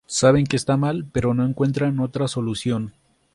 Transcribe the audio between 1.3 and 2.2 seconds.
no encuentran